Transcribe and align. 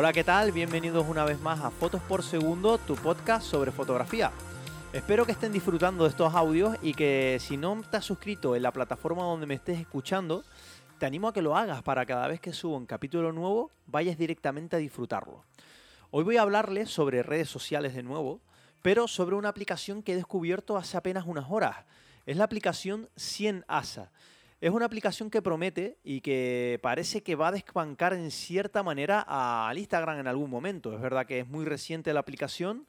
Hola, 0.00 0.14
¿qué 0.14 0.24
tal? 0.24 0.50
Bienvenidos 0.50 1.06
una 1.06 1.26
vez 1.26 1.38
más 1.42 1.60
a 1.60 1.70
Fotos 1.70 2.00
por 2.00 2.22
Segundo, 2.22 2.78
tu 2.78 2.94
podcast 2.94 3.46
sobre 3.46 3.70
fotografía. 3.70 4.32
Espero 4.94 5.26
que 5.26 5.32
estén 5.32 5.52
disfrutando 5.52 6.04
de 6.04 6.08
estos 6.08 6.34
audios 6.34 6.74
y 6.80 6.94
que 6.94 7.36
si 7.38 7.58
no 7.58 7.78
has 7.92 8.02
suscrito 8.06 8.56
en 8.56 8.62
la 8.62 8.72
plataforma 8.72 9.24
donde 9.24 9.44
me 9.44 9.52
estés 9.52 9.78
escuchando, 9.78 10.42
te 10.98 11.04
animo 11.04 11.28
a 11.28 11.34
que 11.34 11.42
lo 11.42 11.54
hagas 11.54 11.82
para 11.82 12.06
cada 12.06 12.28
vez 12.28 12.40
que 12.40 12.54
subo 12.54 12.78
un 12.78 12.86
capítulo 12.86 13.30
nuevo 13.30 13.72
vayas 13.88 14.16
directamente 14.16 14.74
a 14.74 14.78
disfrutarlo. 14.78 15.44
Hoy 16.10 16.24
voy 16.24 16.38
a 16.38 16.42
hablarles 16.42 16.88
sobre 16.88 17.22
redes 17.22 17.50
sociales 17.50 17.94
de 17.94 18.02
nuevo, 18.02 18.40
pero 18.80 19.06
sobre 19.06 19.36
una 19.36 19.50
aplicación 19.50 20.02
que 20.02 20.14
he 20.14 20.16
descubierto 20.16 20.78
hace 20.78 20.96
apenas 20.96 21.26
unas 21.26 21.50
horas. 21.50 21.76
Es 22.24 22.38
la 22.38 22.44
aplicación 22.44 23.10
100 23.16 23.66
ASA. 23.68 24.10
Es 24.60 24.70
una 24.72 24.84
aplicación 24.84 25.30
que 25.30 25.40
promete 25.40 25.96
y 26.04 26.20
que 26.20 26.78
parece 26.82 27.22
que 27.22 27.34
va 27.34 27.48
a 27.48 27.52
desbancar 27.52 28.12
en 28.12 28.30
cierta 28.30 28.82
manera 28.82 29.24
al 29.26 29.78
Instagram 29.78 30.18
en 30.18 30.26
algún 30.26 30.50
momento. 30.50 30.94
Es 30.94 31.00
verdad 31.00 31.24
que 31.24 31.38
es 31.38 31.48
muy 31.48 31.64
reciente 31.64 32.12
la 32.12 32.20
aplicación, 32.20 32.86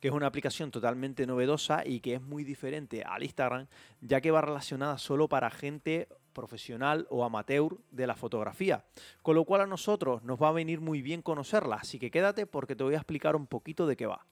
que 0.00 0.08
es 0.08 0.14
una 0.14 0.26
aplicación 0.26 0.70
totalmente 0.70 1.26
novedosa 1.26 1.82
y 1.84 2.00
que 2.00 2.14
es 2.14 2.22
muy 2.22 2.42
diferente 2.42 3.02
al 3.02 3.22
Instagram, 3.22 3.66
ya 4.00 4.22
que 4.22 4.30
va 4.30 4.40
relacionada 4.40 4.96
solo 4.96 5.28
para 5.28 5.50
gente 5.50 6.08
profesional 6.32 7.06
o 7.10 7.22
amateur 7.22 7.76
de 7.90 8.06
la 8.06 8.14
fotografía. 8.14 8.86
Con 9.20 9.34
lo 9.34 9.44
cual 9.44 9.60
a 9.60 9.66
nosotros 9.66 10.22
nos 10.22 10.40
va 10.40 10.48
a 10.48 10.52
venir 10.52 10.80
muy 10.80 11.02
bien 11.02 11.20
conocerla, 11.20 11.76
así 11.76 11.98
que 11.98 12.10
quédate 12.10 12.46
porque 12.46 12.74
te 12.74 12.84
voy 12.84 12.94
a 12.94 12.98
explicar 12.98 13.36
un 13.36 13.46
poquito 13.46 13.86
de 13.86 13.94
qué 13.94 14.06
va. 14.06 14.24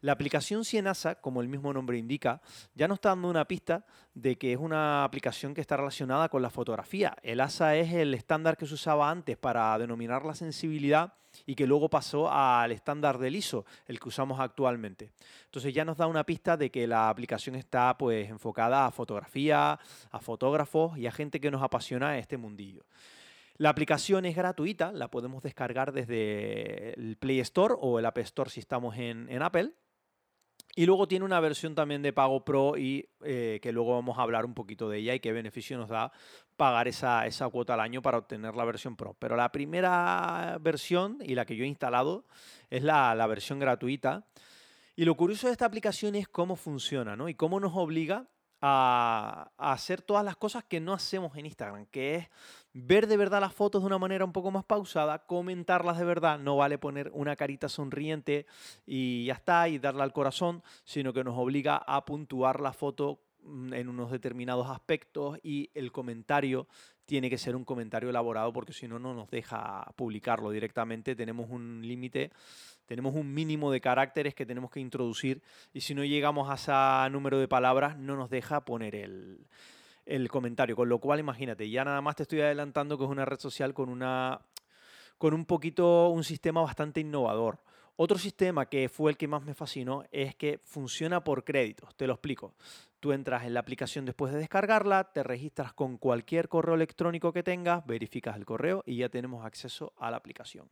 La 0.00 0.12
aplicación 0.12 0.64
Cienasa, 0.64 1.16
como 1.16 1.42
el 1.42 1.48
mismo 1.48 1.72
nombre 1.72 1.98
indica, 1.98 2.40
ya 2.74 2.86
nos 2.86 2.96
está 2.96 3.08
dando 3.08 3.28
una 3.28 3.46
pista 3.46 3.84
de 4.14 4.38
que 4.38 4.52
es 4.52 4.58
una 4.58 5.02
aplicación 5.02 5.54
que 5.54 5.60
está 5.60 5.76
relacionada 5.76 6.28
con 6.28 6.40
la 6.40 6.50
fotografía. 6.50 7.16
El 7.22 7.40
ASA 7.40 7.74
es 7.74 7.92
el 7.92 8.14
estándar 8.14 8.56
que 8.56 8.66
se 8.66 8.74
usaba 8.74 9.10
antes 9.10 9.36
para 9.36 9.76
denominar 9.76 10.24
la 10.24 10.36
sensibilidad 10.36 11.14
y 11.46 11.56
que 11.56 11.66
luego 11.66 11.90
pasó 11.90 12.30
al 12.30 12.70
estándar 12.70 13.18
del 13.18 13.34
ISO, 13.34 13.64
el 13.86 13.98
que 13.98 14.08
usamos 14.08 14.38
actualmente. 14.38 15.10
Entonces 15.46 15.74
ya 15.74 15.84
nos 15.84 15.96
da 15.96 16.06
una 16.06 16.24
pista 16.24 16.56
de 16.56 16.70
que 16.70 16.86
la 16.86 17.08
aplicación 17.08 17.56
está 17.56 17.98
pues 17.98 18.30
enfocada 18.30 18.86
a 18.86 18.92
fotografía, 18.92 19.80
a 20.12 20.20
fotógrafos 20.20 20.96
y 20.96 21.08
a 21.08 21.12
gente 21.12 21.40
que 21.40 21.50
nos 21.50 21.62
apasiona 21.62 22.18
este 22.18 22.36
mundillo. 22.36 22.84
La 23.56 23.70
aplicación 23.70 24.24
es 24.26 24.36
gratuita, 24.36 24.92
la 24.92 25.10
podemos 25.10 25.42
descargar 25.42 25.90
desde 25.90 26.94
el 26.94 27.16
Play 27.16 27.40
Store 27.40 27.74
o 27.76 27.98
el 27.98 28.06
App 28.06 28.18
Store 28.18 28.48
si 28.48 28.60
estamos 28.60 28.96
en, 28.96 29.28
en 29.28 29.42
Apple. 29.42 29.72
Y 30.78 30.86
luego 30.86 31.08
tiene 31.08 31.24
una 31.24 31.40
versión 31.40 31.74
también 31.74 32.02
de 32.02 32.12
pago 32.12 32.44
pro 32.44 32.76
y 32.76 33.08
eh, 33.24 33.58
que 33.60 33.72
luego 33.72 33.94
vamos 33.94 34.16
a 34.16 34.22
hablar 34.22 34.44
un 34.44 34.54
poquito 34.54 34.88
de 34.88 34.98
ella 34.98 35.12
y 35.12 35.18
qué 35.18 35.32
beneficio 35.32 35.76
nos 35.76 35.88
da 35.88 36.12
pagar 36.56 36.86
esa, 36.86 37.26
esa 37.26 37.48
cuota 37.48 37.74
al 37.74 37.80
año 37.80 38.00
para 38.00 38.18
obtener 38.18 38.54
la 38.54 38.64
versión 38.64 38.94
pro. 38.94 39.16
Pero 39.18 39.34
la 39.34 39.50
primera 39.50 40.56
versión 40.60 41.18
y 41.20 41.34
la 41.34 41.46
que 41.46 41.56
yo 41.56 41.64
he 41.64 41.66
instalado 41.66 42.26
es 42.70 42.84
la, 42.84 43.12
la 43.16 43.26
versión 43.26 43.58
gratuita. 43.58 44.28
Y 44.94 45.04
lo 45.04 45.16
curioso 45.16 45.48
de 45.48 45.52
esta 45.54 45.66
aplicación 45.66 46.14
es 46.14 46.28
cómo 46.28 46.54
funciona 46.54 47.16
¿no? 47.16 47.28
y 47.28 47.34
cómo 47.34 47.58
nos 47.58 47.72
obliga 47.74 48.28
a, 48.60 49.50
hacer 49.56 50.02
todas 50.02 50.24
las 50.24 50.36
cosas 50.36 50.64
que 50.64 50.80
no 50.80 50.92
hacemos 50.92 51.36
en 51.36 51.46
Instagram, 51.46 51.86
que 51.86 52.16
es 52.16 52.28
ver 52.72 53.06
de 53.06 53.16
verdad 53.16 53.40
las 53.40 53.54
fotos 53.54 53.82
de 53.82 53.86
una 53.86 53.98
manera 53.98 54.24
un 54.24 54.32
poco 54.32 54.50
más 54.50 54.64
pausada, 54.64 55.26
comentarlas 55.26 55.98
de 55.98 56.04
verdad, 56.04 56.38
no 56.38 56.56
vale 56.56 56.78
poner 56.78 57.10
una 57.12 57.36
carita 57.36 57.68
sonriente 57.68 58.46
y 58.86 59.26
ya 59.26 59.34
está, 59.34 59.68
y 59.68 59.78
darle 59.78 60.02
al 60.02 60.12
corazón, 60.12 60.62
sino 60.84 61.12
que 61.12 61.24
nos 61.24 61.36
obliga 61.38 61.76
a 61.76 62.04
puntuar 62.04 62.60
la 62.60 62.72
foto 62.72 63.20
mm, 63.42 63.74
en 63.74 63.88
unos 63.88 64.10
determinados 64.10 64.68
aspectos 64.68 65.38
y 65.42 65.70
el 65.74 65.92
comentario 65.92 66.68
tiene 67.06 67.30
que 67.30 67.38
ser 67.38 67.56
un 67.56 67.64
comentario 67.64 68.10
elaborado 68.10 68.52
porque 68.52 68.74
si 68.74 68.86
no, 68.86 68.98
no 68.98 69.14
nos 69.14 69.30
deja 69.30 69.90
publicarlo 69.96 70.50
directamente. 70.50 71.16
Tenemos 71.16 71.48
un 71.50 71.80
límite 71.82 72.30
tenemos 72.84 73.14
un 73.14 73.34
mínimo 73.34 73.70
de 73.70 73.82
caracteres 73.82 74.34
que 74.34 74.46
tenemos 74.46 74.70
que 74.70 74.80
introducir 74.80 75.42
y 75.74 75.82
si 75.82 75.94
no 75.94 76.04
llegamos 76.04 76.48
a 76.48 76.54
ese 77.04 77.12
número 77.12 77.38
de 77.38 77.46
palabras 77.46 77.98
no 77.98 78.16
nos 78.16 78.30
deja 78.30 78.64
poner 78.64 78.94
el, 78.94 79.46
el 80.08 80.28
comentario. 80.28 80.74
Con 80.74 80.88
lo 80.88 80.98
cual, 80.98 81.20
imagínate, 81.20 81.68
ya 81.70 81.84
nada 81.84 82.00
más 82.00 82.16
te 82.16 82.24
estoy 82.24 82.40
adelantando 82.40 82.98
que 82.98 83.04
es 83.04 83.10
una 83.10 83.24
red 83.24 83.38
social 83.38 83.74
con 83.74 83.88
una 83.88 84.40
con 85.18 85.34
un 85.34 85.44
poquito 85.44 86.08
un 86.08 86.24
sistema 86.24 86.62
bastante 86.62 87.00
innovador. 87.00 87.58
Otro 87.96 88.16
sistema 88.16 88.66
que 88.66 88.88
fue 88.88 89.10
el 89.10 89.16
que 89.16 89.26
más 89.26 89.42
me 89.42 89.54
fascinó 89.54 90.04
es 90.12 90.36
que 90.36 90.60
funciona 90.62 91.24
por 91.24 91.42
créditos. 91.42 91.96
Te 91.96 92.06
lo 92.06 92.12
explico. 92.12 92.54
Tú 93.00 93.12
entras 93.12 93.44
en 93.44 93.54
la 93.54 93.60
aplicación 93.60 94.04
después 94.04 94.32
de 94.32 94.38
descargarla, 94.38 95.12
te 95.12 95.24
registras 95.24 95.72
con 95.72 95.98
cualquier 95.98 96.48
correo 96.48 96.76
electrónico 96.76 97.32
que 97.32 97.42
tengas, 97.42 97.84
verificas 97.86 98.36
el 98.36 98.44
correo 98.44 98.84
y 98.86 98.98
ya 98.98 99.08
tenemos 99.08 99.44
acceso 99.44 99.92
a 99.98 100.12
la 100.12 100.16
aplicación. 100.16 100.68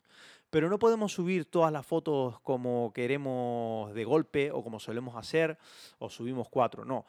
Pero 0.50 0.68
no 0.68 0.78
podemos 0.78 1.12
subir 1.12 1.44
todas 1.46 1.72
las 1.72 1.84
fotos 1.84 2.40
como 2.40 2.92
queremos 2.92 3.92
de 3.92 4.04
golpe 4.04 4.52
o 4.52 4.62
como 4.62 4.78
solemos 4.78 5.16
hacer 5.16 5.58
o 5.98 6.08
subimos 6.08 6.48
cuatro, 6.48 6.84
no. 6.84 7.06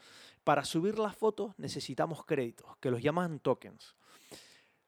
Para 0.47 0.63
subir 0.63 0.97
las 0.97 1.13
fotos 1.13 1.51
necesitamos 1.57 2.23
créditos, 2.23 2.77
que 2.77 2.89
los 2.89 3.01
llaman 3.01 3.41
tokens. 3.41 3.97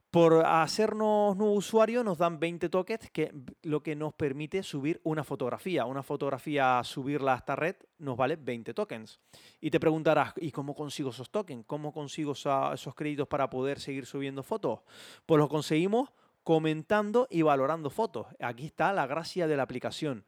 Por 0.10 0.46
hacernos 0.46 1.36
nuevo 1.36 1.52
usuario 1.52 2.02
nos 2.02 2.18
dan 2.18 2.40
20 2.40 2.70
tokens, 2.70 3.10
que 3.12 3.34
lo 3.64 3.84
que 3.84 3.94
nos 3.94 4.14
permite 4.14 4.64
subir 4.64 5.02
una 5.04 5.26
fotografía. 5.26 5.84
Una 5.84 6.02
fotografía, 6.02 6.82
subirla 6.86 7.34
a 7.34 7.38
esta 7.40 7.58
red, 7.58 7.76
nos 7.98 8.16
vale 8.16 8.38
20 8.38 8.74
tokens. 8.74 9.20
Y 9.60 9.70
te 9.70 9.82
preguntarás, 9.82 10.32
¿y 10.38 10.50
cómo 10.52 10.74
consigo 10.74 11.10
esos 11.10 11.30
tokens? 11.30 11.66
¿Cómo 11.68 11.92
consigo 11.92 12.32
esos 12.32 12.96
créditos 12.96 13.28
para 13.28 13.50
poder 13.50 13.82
seguir 13.82 14.06
subiendo 14.06 14.44
fotos? 14.44 14.80
Pues 15.26 15.40
los 15.40 15.50
conseguimos 15.50 16.10
comentando 16.42 17.28
y 17.30 17.42
valorando 17.42 17.90
fotos. 17.90 18.28
Aquí 18.40 18.66
está 18.66 18.94
la 18.94 19.08
gracia 19.08 19.46
de 19.46 19.58
la 19.58 19.64
aplicación. 19.64 20.24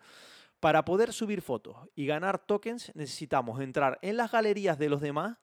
Para 0.62 0.86
poder 0.86 1.12
subir 1.12 1.42
fotos 1.42 1.76
y 1.96 2.06
ganar 2.06 2.38
tokens 2.38 2.92
necesitamos 2.96 3.60
entrar 3.62 3.98
en 4.04 4.16
las 4.16 4.32
galerías 4.32 4.78
de 4.78 4.90
los 4.90 5.02
demás 5.02 5.40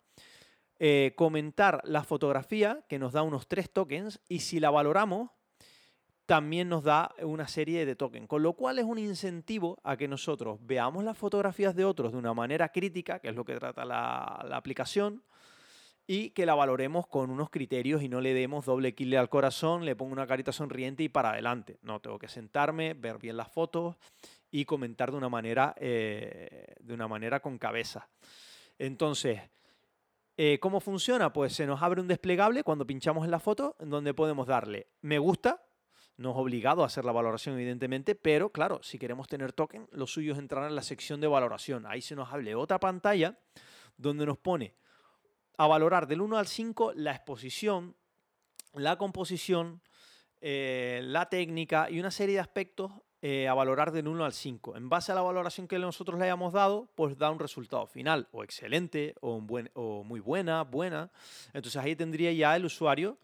eh, 0.79 1.13
comentar 1.17 1.81
la 1.83 2.05
fotografía, 2.05 2.85
que 2.89 3.01
nos 3.01 3.13
da 3.13 3.23
unos 3.23 3.49
tres 3.49 3.69
tokens, 3.69 4.21
y 4.29 4.39
si 4.39 4.61
la 4.61 4.71
valoramos, 4.71 5.33
también 6.25 6.69
nos 6.69 6.85
da 6.85 7.13
una 7.21 7.49
serie 7.49 7.85
de 7.85 7.97
tokens, 7.97 8.29
con 8.29 8.45
lo 8.45 8.53
cual 8.53 8.79
es 8.79 8.85
un 8.85 9.01
incentivo 9.01 9.81
a 9.83 9.97
que 9.97 10.07
nosotros 10.07 10.61
veamos 10.63 11.03
las 11.03 11.19
fotografías 11.19 11.75
de 11.75 11.85
otros 11.85 12.13
de 12.13 12.19
una 12.19 12.33
manera 12.33 12.69
crítica, 12.69 13.19
que 13.19 13.31
es 13.31 13.35
lo 13.35 13.45
que 13.45 13.57
trata 13.57 13.85
la, 13.85 14.47
la 14.49 14.57
aplicación, 14.57 15.25
y 16.07 16.31
que 16.31 16.47
la 16.47 16.55
valoremos 16.55 17.09
con 17.09 17.31
unos 17.31 17.51
criterios 17.51 18.05
y 18.05 18.09
no 18.09 18.21
le 18.21 18.35
demos 18.35 18.67
doble 18.67 18.95
kill 18.95 19.17
al 19.17 19.29
corazón, 19.29 19.85
le 19.85 19.97
pongo 19.97 20.13
una 20.13 20.29
carita 20.29 20.53
sonriente 20.53 21.03
y 21.03 21.09
para 21.09 21.33
adelante. 21.33 21.79
No, 21.83 22.01
tengo 22.01 22.21
que 22.21 22.29
sentarme, 22.29 22.95
ver 22.95 23.19
bien 23.19 23.37
las 23.37 23.51
fotos 23.51 23.97
y 24.51 24.65
comentar 24.65 25.11
de 25.11 25.17
una 25.17 25.29
manera, 25.29 25.75
eh, 25.79 26.75
de 26.81 26.95
una 26.95 27.09
manera 27.09 27.41
con 27.41 27.59
cabeza. 27.59 28.09
Entonces, 28.79 29.41
eh, 30.41 30.61
¿Cómo 30.61 30.79
funciona? 30.79 31.33
Pues 31.33 31.53
se 31.53 31.67
nos 31.67 31.83
abre 31.83 32.01
un 32.01 32.07
desplegable 32.07 32.63
cuando 32.63 32.87
pinchamos 32.87 33.25
en 33.25 33.33
la 33.33 33.41
foto, 33.41 33.75
en 33.81 33.91
donde 33.91 34.15
podemos 34.15 34.47
darle 34.47 34.87
me 35.01 35.19
gusta, 35.19 35.65
no 36.17 36.31
es 36.31 36.37
obligado 36.37 36.85
a 36.85 36.87
hacer 36.87 37.05
la 37.05 37.11
valoración, 37.11 37.57
evidentemente, 37.57 38.15
pero 38.15 38.51
claro, 38.51 38.81
si 38.81 39.01
queremos 39.01 39.27
tener 39.27 39.53
token, 39.53 39.89
lo 39.91 40.07
suyo 40.07 40.35
es 40.35 40.39
entrar 40.39 40.69
en 40.69 40.77
la 40.77 40.83
sección 40.83 41.21
de 41.21 41.27
valoración. 41.27 41.87
Ahí 41.87 42.03
se 42.03 42.15
nos 42.15 42.33
abre 42.33 42.55
otra 42.55 42.79
pantalla 42.79 43.37
donde 43.97 44.27
nos 44.27 44.39
pone 44.39 44.77
a 45.57 45.67
valorar 45.67 46.07
del 46.07 46.21
1 46.21 46.39
al 46.39 46.47
5 46.47 46.93
la 46.95 47.11
exposición, 47.17 47.97
la 48.75 48.97
composición, 48.97 49.83
eh, 50.41 51.01
la 51.03 51.29
técnica 51.29 51.91
y 51.91 51.99
una 51.99 52.13
serie 52.13 52.37
de 52.37 52.41
aspectos 52.41 52.93
eh, 53.23 53.49
a 53.49 53.55
valorar 53.55 53.93
del 53.93 54.09
1 54.09 54.25
al 54.25 54.33
5. 54.33 54.77
En 54.77 54.89
base 54.89 55.13
a 55.13 55.15
la 55.15 55.23
valoración 55.23 55.67
que 55.67 55.79
nosotros 55.79 56.19
le 56.19 56.27
hayamos 56.27 56.53
dado, 56.53 56.89
pues 56.95 57.19
da 57.19 57.31
un 57.31 57.39
resultado 57.39 57.87
final, 57.87 58.29
o 58.33 58.45
excelente, 58.45 59.15
o, 59.21 59.43
o 59.75 60.05
muy 60.05 60.21
buena, 60.21 60.63
buena. 60.63 61.11
Entonces 61.53 61.83
ahí 61.83 61.97
tendría 61.97 62.33
ya 62.33 62.55
el 62.57 62.65
usuario 62.65 63.19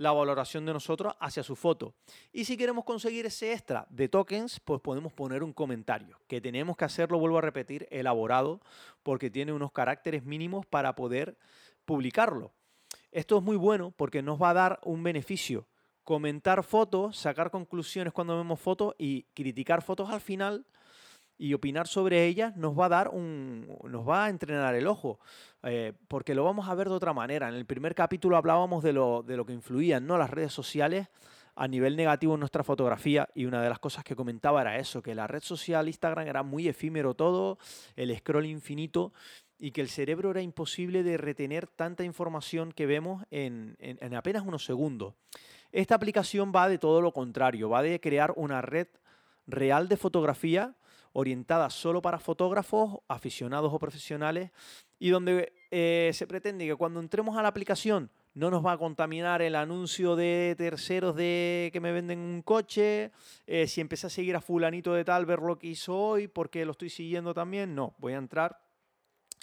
la 0.00 0.12
valoración 0.12 0.64
de 0.64 0.72
nosotros 0.72 1.14
hacia 1.20 1.42
su 1.42 1.54
foto. 1.54 1.92
Y 2.32 2.46
si 2.46 2.56
queremos 2.56 2.86
conseguir 2.86 3.26
ese 3.26 3.52
extra 3.52 3.86
de 3.90 4.08
tokens, 4.08 4.58
pues 4.60 4.80
podemos 4.80 5.12
poner 5.12 5.42
un 5.42 5.52
comentario, 5.52 6.18
que 6.26 6.40
tenemos 6.40 6.78
que 6.78 6.86
hacerlo, 6.86 7.18
vuelvo 7.18 7.36
a 7.36 7.42
repetir, 7.42 7.86
elaborado, 7.90 8.62
porque 9.02 9.28
tiene 9.28 9.52
unos 9.52 9.72
caracteres 9.72 10.24
mínimos 10.24 10.64
para 10.64 10.94
poder 10.94 11.36
publicarlo. 11.84 12.52
Esto 13.12 13.36
es 13.36 13.42
muy 13.42 13.56
bueno 13.56 13.92
porque 13.94 14.22
nos 14.22 14.40
va 14.40 14.50
a 14.50 14.54
dar 14.54 14.80
un 14.84 15.02
beneficio 15.02 15.66
comentar 16.10 16.64
fotos, 16.64 17.16
sacar 17.16 17.52
conclusiones 17.52 18.12
cuando 18.12 18.36
vemos 18.36 18.58
fotos 18.58 18.96
y 18.98 19.22
criticar 19.32 19.80
fotos 19.80 20.10
al 20.10 20.20
final 20.20 20.66
y 21.38 21.54
opinar 21.54 21.86
sobre 21.86 22.26
ellas 22.26 22.56
nos 22.56 22.76
va 22.76 22.86
a 22.86 22.88
dar 22.88 23.10
un 23.10 23.78
nos 23.84 24.08
va 24.08 24.24
a 24.24 24.28
entrenar 24.28 24.74
el 24.74 24.88
ojo 24.88 25.20
eh, 25.62 25.92
porque 26.08 26.34
lo 26.34 26.42
vamos 26.42 26.68
a 26.68 26.74
ver 26.74 26.88
de 26.88 26.96
otra 26.96 27.12
manera. 27.12 27.48
En 27.48 27.54
el 27.54 27.64
primer 27.64 27.94
capítulo 27.94 28.36
hablábamos 28.36 28.82
de 28.82 28.92
lo, 28.92 29.22
de 29.22 29.36
lo 29.36 29.46
que 29.46 29.52
influían 29.52 30.04
no 30.04 30.18
las 30.18 30.30
redes 30.30 30.52
sociales 30.52 31.06
a 31.54 31.68
nivel 31.68 31.94
negativo 31.94 32.34
en 32.34 32.40
nuestra 32.40 32.64
fotografía 32.64 33.28
y 33.32 33.44
una 33.44 33.62
de 33.62 33.68
las 33.68 33.78
cosas 33.78 34.02
que 34.02 34.16
comentaba 34.16 34.62
era 34.62 34.78
eso 34.78 35.02
que 35.02 35.14
la 35.14 35.28
red 35.28 35.42
social 35.44 35.86
Instagram 35.86 36.26
era 36.26 36.42
muy 36.42 36.66
efímero 36.66 37.14
todo 37.14 37.58
el 37.94 38.18
scroll 38.18 38.46
infinito 38.46 39.12
y 39.60 39.70
que 39.70 39.80
el 39.80 39.88
cerebro 39.88 40.32
era 40.32 40.42
imposible 40.42 41.04
de 41.04 41.18
retener 41.18 41.68
tanta 41.68 42.02
información 42.02 42.72
que 42.72 42.86
vemos 42.86 43.22
en, 43.30 43.76
en 43.78 44.14
apenas 44.14 44.42
unos 44.44 44.64
segundos 44.64 45.14
esta 45.72 45.94
aplicación 45.94 46.52
va 46.54 46.68
de 46.68 46.78
todo 46.78 47.00
lo 47.00 47.12
contrario, 47.12 47.68
va 47.68 47.82
de 47.82 48.00
crear 48.00 48.32
una 48.36 48.62
red 48.62 48.88
real 49.46 49.88
de 49.88 49.96
fotografía 49.96 50.74
orientada 51.12 51.70
solo 51.70 52.02
para 52.02 52.18
fotógrafos, 52.18 53.00
aficionados 53.08 53.72
o 53.72 53.78
profesionales, 53.78 54.50
y 54.98 55.10
donde 55.10 55.52
eh, 55.70 56.10
se 56.14 56.26
pretende 56.26 56.66
que 56.66 56.76
cuando 56.76 57.00
entremos 57.00 57.36
a 57.36 57.42
la 57.42 57.48
aplicación 57.48 58.10
no 58.34 58.50
nos 58.50 58.64
va 58.64 58.72
a 58.72 58.78
contaminar 58.78 59.42
el 59.42 59.56
anuncio 59.56 60.14
de 60.14 60.54
terceros 60.56 61.16
de 61.16 61.70
que 61.72 61.80
me 61.80 61.90
venden 61.90 62.20
un 62.20 62.42
coche, 62.42 63.10
eh, 63.46 63.66
si 63.66 63.80
empecé 63.80 64.06
a 64.06 64.10
seguir 64.10 64.36
a 64.36 64.40
fulanito 64.40 64.94
de 64.94 65.04
tal, 65.04 65.26
ver 65.26 65.40
lo 65.40 65.58
que 65.58 65.68
hizo 65.68 65.96
hoy, 65.96 66.28
porque 66.28 66.64
lo 66.64 66.72
estoy 66.72 66.90
siguiendo 66.90 67.34
también, 67.34 67.74
no, 67.74 67.94
voy 67.98 68.12
a 68.12 68.18
entrar 68.18 68.60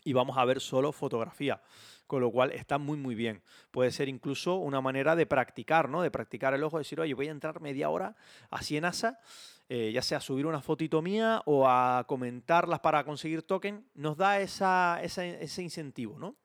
y 0.08 0.14
vamos 0.14 0.38
a 0.38 0.46
ver 0.46 0.62
solo 0.62 0.94
fotografía 0.94 1.62
con 2.08 2.22
lo 2.22 2.32
cual 2.32 2.54
está 2.54 2.78
muy 2.78 2.98
muy 2.98 3.14
bien. 3.14 3.44
Puede 3.70 3.92
ser 3.92 4.08
incluso 4.08 4.56
una 4.56 4.80
manera 4.80 5.18
de 5.18 5.26
practicar, 5.26 5.90
¿no? 5.90 6.02
De 6.02 6.10
practicar 6.10 6.54
el 6.54 6.64
ojo, 6.64 6.78
decir, 6.78 7.02
oye, 7.02 7.14
voy 7.14 7.28
a 7.28 7.32
entrar 7.32 7.60
media 7.60 7.90
hora 7.90 8.16
así 8.50 8.78
en 8.78 8.86
ASA, 8.86 9.20
eh, 9.68 9.92
ya 9.94 10.02
sea 10.02 10.20
a 10.20 10.22
subir 10.22 10.46
una 10.46 10.62
fotito 10.62 11.02
mía 11.02 11.42
o 11.46 11.68
a 11.68 12.06
comentarlas 12.08 12.80
para 12.80 13.04
conseguir 13.04 13.44
token, 13.44 13.86
nos 13.94 14.16
da 14.16 14.40
esa, 14.40 15.02
ese 15.04 15.62
incentivo, 15.62 16.18
¿no? 16.18 16.38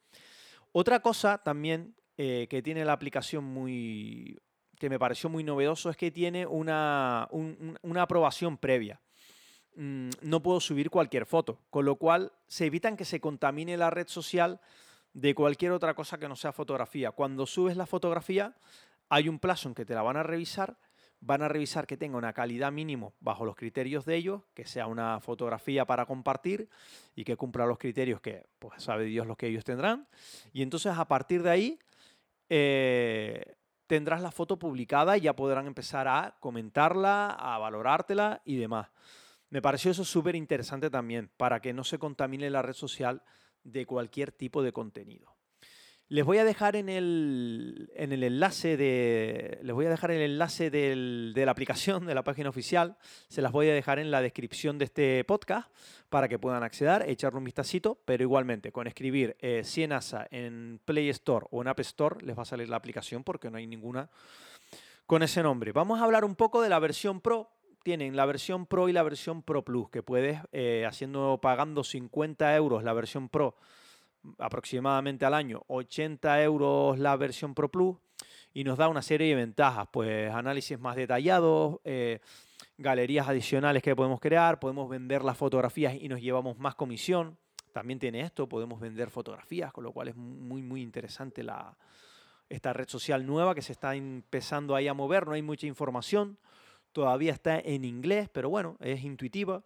Otra 0.73 0.99
cosa 1.01 1.39
también 1.39 1.95
eh, 2.17 2.49
que 2.51 2.61
tiene 2.61 2.85
la 2.85 2.95
aplicación 2.95 3.45
muy 3.45 4.37
que 4.81 4.91
me 4.91 4.99
pareció 4.99 5.31
muy 5.31 5.45
novedoso 5.45 5.91
es 5.91 5.97
que 5.97 6.11
tiene 6.11 6.45
una, 6.45 7.29
una 7.31 8.03
aprobación 8.03 8.59
previa. 8.59 9.01
Mm, 9.75 10.11
no 10.23 10.43
puedo 10.43 10.61
subir 10.61 10.91
cualquier 10.91 11.25
foto, 11.25 11.59
con 11.71 11.85
lo 11.85 11.97
cual 11.97 12.33
se 12.47 12.67
evitan 12.67 12.97
que 12.97 13.05
se 13.05 13.21
contamine 13.21 13.77
la 13.77 13.91
red 13.91 14.07
social 14.07 14.61
de 15.15 15.35
cualquier 15.35 15.73
otra 15.73 15.95
cosa 15.95 16.19
que 16.19 16.29
no 16.29 16.37
sea 16.37 16.53
fotografía. 16.53 17.13
Cuando 17.13 17.47
subes 17.47 17.77
la 17.77 17.87
fotografía, 17.87 18.55
hay 19.09 19.29
un 19.29 19.39
plazo 19.39 19.69
en 19.69 19.75
que 19.75 19.85
te 19.85 19.95
la 19.95 20.03
van 20.03 20.17
a 20.17 20.23
revisar, 20.23 20.77
van 21.21 21.43
a 21.43 21.49
revisar 21.49 21.87
que 21.87 21.97
tenga 21.97 22.19
una 22.19 22.33
calidad 22.33 22.73
mínimo 22.73 23.15
bajo 23.21 23.45
los 23.45 23.57
criterios 23.57 24.05
de 24.05 24.17
ellos, 24.17 24.43
que 24.55 24.67
sea 24.67 24.87
una 24.87 25.21
fotografía 25.21 25.87
para 25.87 26.05
compartir 26.05 26.69
y 27.15 27.25
que 27.25 27.37
cumpla 27.37 27.65
los 27.65 27.79
criterios 27.79 28.21
que 28.21 28.47
pues 28.59 28.83
sabe 28.83 29.05
Dios 29.05 29.27
los 29.27 29.37
que 29.37 29.47
ellos 29.47 29.65
tendrán. 29.65 30.07
Y 30.53 30.63
entonces 30.63 30.93
a 30.97 31.07
partir 31.07 31.43
de 31.43 31.51
ahí 31.51 31.79
eh, 32.49 33.55
tendrás 33.87 34.21
la 34.21 34.33
foto 34.33 34.59
publicada 34.59 35.17
y 35.17 35.23
ya 35.23 35.37
podrán 35.37 35.67
empezar 35.67 36.09
a 36.09 36.37
comentarla, 36.41 37.31
a 37.31 37.59
valorártela 37.59 38.43
y 38.45 38.57
demás. 38.57 38.89
Me 39.53 39.61
pareció 39.61 39.91
eso 39.91 40.03
súper 40.03 40.35
interesante 40.35 40.89
también, 40.89 41.29
para 41.37 41.61
que 41.61 41.75
no 41.75 41.85
se 41.85 41.99
contamine 41.99 42.49
la 42.49 42.63
red 42.63 42.73
social 42.73 43.23
de 43.65 43.85
cualquier 43.85 44.33
tipo 44.33 44.63
de 44.63 44.73
contenido. 44.73 45.37
Les 46.09 46.25
voy 46.25 46.39
a 46.39 46.45
dejar 46.45 46.75
en 46.75 46.89
el, 46.89 47.91
en 47.95 48.13
el 48.13 48.25
enlace 48.25 48.79
de. 48.79 49.59
Les 49.63 49.75
voy 49.75 49.85
a 49.85 49.91
dejar 49.91 50.11
el 50.11 50.23
enlace 50.23 50.71
de 50.71 51.45
la 51.45 51.51
aplicación 51.51 52.07
de 52.07 52.15
la 52.15 52.25
página 52.25 52.49
oficial. 52.49 52.97
Se 53.29 53.43
las 53.43 53.53
voy 53.53 53.69
a 53.69 53.75
dejar 53.75 53.99
en 53.99 54.11
la 54.11 54.23
descripción 54.23 54.79
de 54.79 54.87
este 54.87 55.23
podcast 55.25 55.71
para 56.09 56.29
que 56.29 56.39
puedan 56.39 56.63
acceder, 56.63 57.07
echarle 57.07 57.37
un 57.37 57.45
vistacito, 57.45 58.01
pero 58.07 58.23
igualmente 58.23 58.73
con 58.73 58.87
escribir 58.87 59.37
eh, 59.39 59.65
Cienasa 59.67 60.29
en 60.31 60.81
Play 60.87 61.11
Store 61.11 61.45
o 61.51 61.61
en 61.61 61.69
App 61.69 61.81
Store 61.81 62.25
les 62.25 62.39
va 62.39 62.43
a 62.43 62.47
salir 62.47 62.71
la 62.71 62.77
aplicación 62.77 63.23
porque 63.23 63.51
no 63.51 63.59
hay 63.59 63.67
ninguna 63.67 64.09
con 65.05 65.23
ese 65.23 65.43
nombre. 65.43 65.73
Vamos 65.73 66.01
a 66.01 66.05
hablar 66.05 66.25
un 66.25 66.37
poco 66.37 66.63
de 66.63 66.71
la 66.71 66.79
versión 66.79 67.21
Pro 67.21 67.51
tienen 67.83 68.17
la 68.17 68.27
versión 68.27 68.67
Pro 68.67 68.89
y 68.89 68.93
la 68.93 69.03
versión 69.03 69.43
Pro 69.43 69.65
Plus, 69.65 69.91
que 69.91 70.03
puedes, 70.03 70.41
eh, 70.53 70.85
haciendo, 70.87 71.39
pagando 71.41 71.85
50 71.85 72.55
euros 72.57 72.83
la 72.83 72.93
versión 72.93 73.29
Pro 73.29 73.57
aproximadamente 74.39 75.25
al 75.25 75.35
año, 75.35 75.65
80 75.67 76.43
euros 76.43 76.99
la 76.99 77.17
versión 77.17 77.55
Pro 77.55 77.71
Plus, 77.71 77.97
y 78.55 78.65
nos 78.65 78.79
da 78.79 78.89
una 78.89 79.03
serie 79.03 79.29
de 79.29 79.35
ventajas, 79.35 79.89
pues 79.93 80.33
análisis 80.33 80.79
más 80.79 80.97
detallados, 80.97 81.81
eh, 81.85 82.21
galerías 82.79 83.29
adicionales 83.29 83.83
que 83.83 83.97
podemos 83.97 84.21
crear, 84.21 84.61
podemos 84.61 84.89
vender 84.89 85.25
las 85.25 85.37
fotografías 85.37 85.95
y 85.95 86.09
nos 86.09 86.21
llevamos 86.21 86.59
más 86.59 86.75
comisión. 86.75 87.39
También 87.73 87.99
tiene 87.99 88.21
esto, 88.21 88.49
podemos 88.49 88.81
vender 88.81 89.11
fotografías, 89.11 89.73
con 89.73 89.85
lo 89.85 89.93
cual 89.93 90.09
es 90.09 90.17
muy, 90.17 90.63
muy 90.63 90.83
interesante 90.83 91.43
la, 91.43 91.77
esta 92.51 92.73
red 92.75 92.87
social 92.87 93.27
nueva 93.27 93.55
que 93.55 93.63
se 93.63 93.73
está 93.73 93.95
empezando 93.95 94.75
ahí 94.77 94.87
a 94.87 94.95
mover, 94.95 95.27
no 95.27 95.33
hay 95.33 95.43
mucha 95.43 95.67
información 95.67 96.39
todavía 96.93 97.33
está 97.33 97.59
en 97.59 97.85
inglés, 97.85 98.29
pero 98.33 98.49
bueno, 98.51 98.77
es 98.81 99.03
intuitiva. 99.03 99.63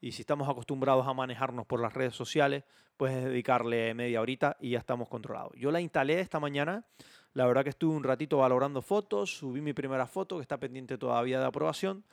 Y 0.00 0.12
si 0.12 0.22
estamos 0.22 0.48
acostumbrados 0.48 1.06
a 1.06 1.12
manejarnos 1.12 1.66
por 1.66 1.80
las 1.80 1.92
redes 1.92 2.14
sociales, 2.14 2.64
puedes 2.96 3.24
dedicarle 3.24 3.94
media 3.94 4.20
horita 4.20 4.56
y 4.60 4.70
ya 4.70 4.78
estamos 4.78 5.08
controlados. 5.08 5.52
Yo 5.56 5.72
la 5.72 5.80
instalé 5.80 6.20
esta 6.20 6.38
mañana. 6.38 6.84
La 7.32 7.46
verdad 7.46 7.64
que 7.64 7.70
estuve 7.70 7.96
un 7.96 8.04
ratito 8.04 8.38
valorando 8.38 8.80
fotos, 8.80 9.38
subí 9.38 9.60
mi 9.60 9.72
primera 9.72 10.06
foto 10.06 10.36
que 10.36 10.42
está 10.42 10.58
pendiente 10.58 10.98
todavía 10.98 11.40
de 11.40 11.46
aprobación. 11.46 12.04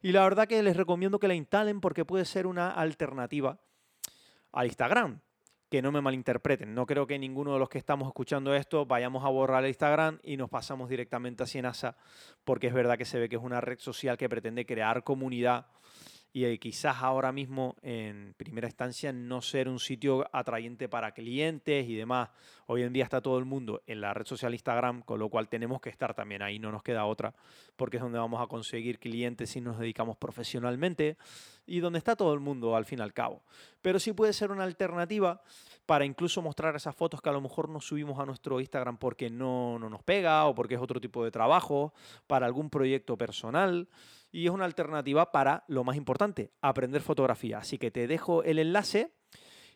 Y 0.00 0.12
la 0.12 0.22
verdad 0.22 0.46
que 0.46 0.62
les 0.62 0.76
recomiendo 0.76 1.18
que 1.18 1.28
la 1.28 1.34
instalen 1.34 1.80
porque 1.80 2.04
puede 2.04 2.24
ser 2.24 2.46
una 2.46 2.70
alternativa 2.70 3.58
al 4.52 4.66
Instagram 4.66 5.20
que 5.68 5.82
no 5.82 5.92
me 5.92 6.00
malinterpreten. 6.00 6.74
No 6.74 6.86
creo 6.86 7.06
que 7.06 7.18
ninguno 7.18 7.52
de 7.52 7.58
los 7.58 7.68
que 7.68 7.78
estamos 7.78 8.06
escuchando 8.06 8.54
esto 8.54 8.86
vayamos 8.86 9.24
a 9.24 9.28
borrar 9.28 9.64
el 9.64 9.70
Instagram 9.70 10.20
y 10.22 10.36
nos 10.36 10.48
pasamos 10.48 10.88
directamente 10.88 11.42
a 11.42 11.46
Cienasa, 11.46 11.96
porque 12.44 12.68
es 12.68 12.74
verdad 12.74 12.96
que 12.96 13.04
se 13.04 13.18
ve 13.18 13.28
que 13.28 13.36
es 13.36 13.42
una 13.42 13.60
red 13.60 13.78
social 13.78 14.16
que 14.16 14.28
pretende 14.28 14.64
crear 14.66 15.02
comunidad 15.02 15.66
y 16.36 16.44
eh, 16.44 16.58
quizás 16.58 16.98
ahora 17.00 17.32
mismo 17.32 17.76
en 17.80 18.34
primera 18.36 18.68
instancia 18.68 19.10
no 19.10 19.40
ser 19.40 19.70
un 19.70 19.80
sitio 19.80 20.28
atrayente 20.32 20.86
para 20.86 21.12
clientes 21.12 21.88
y 21.88 21.94
demás. 21.94 22.28
Hoy 22.66 22.82
en 22.82 22.92
día 22.92 23.04
está 23.04 23.22
todo 23.22 23.38
el 23.38 23.46
mundo 23.46 23.82
en 23.86 24.02
la 24.02 24.12
red 24.12 24.26
social 24.26 24.52
Instagram, 24.52 25.00
con 25.00 25.18
lo 25.18 25.30
cual 25.30 25.48
tenemos 25.48 25.80
que 25.80 25.88
estar 25.88 26.12
también 26.12 26.42
ahí, 26.42 26.58
no 26.58 26.70
nos 26.70 26.82
queda 26.82 27.06
otra, 27.06 27.32
porque 27.76 27.96
es 27.96 28.02
donde 28.02 28.18
vamos 28.18 28.42
a 28.42 28.48
conseguir 28.48 28.98
clientes 28.98 29.48
si 29.48 29.62
nos 29.62 29.78
dedicamos 29.78 30.18
profesionalmente 30.18 31.16
y 31.64 31.80
donde 31.80 32.00
está 32.00 32.16
todo 32.16 32.34
el 32.34 32.40
mundo 32.40 32.76
al 32.76 32.84
fin 32.84 32.98
y 32.98 33.02
al 33.02 33.14
cabo. 33.14 33.40
Pero 33.80 33.98
sí 33.98 34.12
puede 34.12 34.34
ser 34.34 34.50
una 34.50 34.64
alternativa 34.64 35.40
para 35.86 36.04
incluso 36.04 36.42
mostrar 36.42 36.76
esas 36.76 36.94
fotos 36.94 37.22
que 37.22 37.30
a 37.30 37.32
lo 37.32 37.40
mejor 37.40 37.70
no 37.70 37.80
subimos 37.80 38.20
a 38.20 38.26
nuestro 38.26 38.60
Instagram 38.60 38.98
porque 38.98 39.30
no, 39.30 39.78
no 39.78 39.88
nos 39.88 40.02
pega 40.02 40.44
o 40.44 40.54
porque 40.54 40.74
es 40.74 40.82
otro 40.82 41.00
tipo 41.00 41.24
de 41.24 41.30
trabajo, 41.30 41.94
para 42.26 42.44
algún 42.44 42.68
proyecto 42.68 43.16
personal 43.16 43.88
y 44.36 44.44
es 44.44 44.52
una 44.52 44.66
alternativa 44.66 45.32
para, 45.32 45.64
lo 45.66 45.82
más 45.82 45.96
importante, 45.96 46.50
aprender 46.60 47.00
fotografía. 47.00 47.56
Así 47.56 47.78
que 47.78 47.90
te 47.90 48.06
dejo 48.06 48.42
el 48.42 48.58
enlace, 48.58 49.14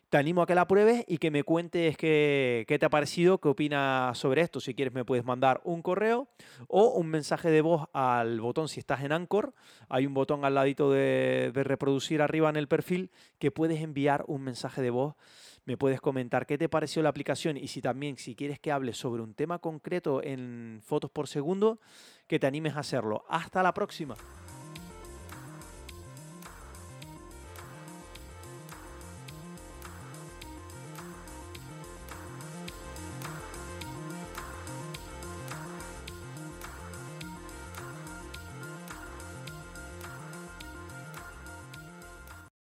te 0.09 0.17
animo 0.17 0.43
a 0.43 0.45
que 0.45 0.53
la 0.53 0.67
pruebes 0.67 1.03
y 1.07 1.17
que 1.17 1.31
me 1.31 1.43
cuentes 1.43 1.97
qué, 1.97 2.65
qué 2.67 2.77
te 2.77 2.85
ha 2.85 2.89
parecido, 2.91 3.39
qué 3.39 3.47
opinas 3.47 4.15
sobre 4.19 4.41
esto. 4.41 4.59
Si 4.59 4.75
quieres 4.75 4.93
me 4.93 5.03
puedes 5.03 5.25
mandar 5.25 5.61
un 5.63 5.81
correo 5.81 6.27
o 6.67 6.89
un 6.91 7.07
mensaje 7.07 7.49
de 7.49 7.61
voz 7.61 7.87
al 7.91 8.39
botón 8.39 8.67
si 8.67 8.79
estás 8.79 9.01
en 9.03 9.13
Anchor. 9.13 9.55
Hay 9.89 10.05
un 10.05 10.13
botón 10.13 10.45
al 10.45 10.53
ladito 10.53 10.91
de, 10.91 11.51
reproducir 11.55 12.21
arriba 12.21 12.47
en 12.47 12.55
el 12.55 12.67
perfil 12.67 13.09
que 13.39 13.49
puedes 13.49 13.81
enviar 13.81 14.25
un 14.27 14.43
mensaje 14.43 14.83
de 14.83 14.91
voz 14.91 15.15
me 15.63 15.77
puedes 15.77 16.01
comentar 16.01 16.47
qué 16.47 16.57
te 16.57 16.69
pareció 16.69 17.03
la 17.03 17.09
aplicación 17.09 17.55
y 17.55 17.67
si 17.67 17.81
también 17.81 18.17
si 18.17 18.35
quieres 18.35 18.59
que 18.59 18.71
hable 18.71 18.93
sobre 18.93 19.21
un 19.21 19.35
tema 19.35 19.59
concreto 19.59 20.23
en 20.23 20.81
fotos 20.83 21.11
por 21.11 21.27
segundo, 21.27 21.79
que 22.25 22.39
te 22.39 22.47
animes 22.47 22.75
a 22.75 22.79
hacerlo. 22.79 23.25
Hasta 23.29 23.61
la 23.61 23.71
próxima. 23.71 24.15